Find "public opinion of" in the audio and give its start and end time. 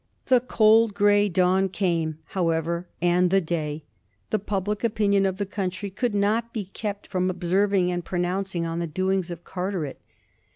4.39-5.37